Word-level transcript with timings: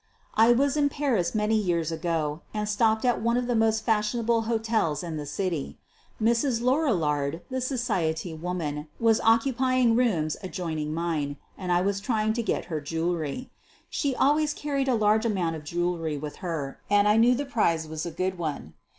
I 0.33 0.51
was 0.51 0.75
in 0.75 0.89
Paris 0.89 1.35
many 1.35 1.53
years 1.55 1.91
ago 1.91 2.41
and 2.55 2.67
stopping 2.67 3.07
at 3.07 3.21
one 3.21 3.37
of 3.37 3.45
the 3.45 3.53
most 3.53 3.85
fashionable 3.85 4.41
hotels 4.49 5.03
in 5.03 5.15
the 5.17 5.27
city. 5.27 5.77
Mrs. 6.19 6.59
Lorillard, 6.59 7.41
the 7.51 7.61
society 7.61 8.33
woman, 8.33 8.87
was 8.99 9.21
occupying 9.23 9.95
rooms 9.95 10.37
adjoining 10.41 10.91
mine, 10.91 11.37
and 11.55 11.71
I 11.71 11.81
was 11.81 11.99
trying 11.99 12.33
to 12.33 12.41
get 12.41 12.65
her 12.65 12.81
jewelry. 12.81 13.51
She 13.91 14.15
always 14.15 14.55
carried 14.55 14.87
a 14.89 14.97
great 14.97 15.23
amount 15.23 15.55
of 15.55 15.63
jewelry 15.63 16.17
with 16.17 16.37
her, 16.37 16.79
and 16.89 17.07
I 17.07 17.17
knew 17.17 17.35
the 17.35 17.45
prize 17.45 17.87
was 17.87 18.03
a 18.03 18.09
good 18.09 18.39
one. 18.39 18.73